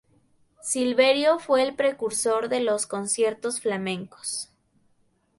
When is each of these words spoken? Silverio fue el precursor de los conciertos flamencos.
Silverio 0.63 1.37
fue 1.37 1.61
el 1.61 1.75
precursor 1.75 2.49
de 2.49 2.59
los 2.61 2.87
conciertos 2.87 3.59
flamencos. 3.61 4.49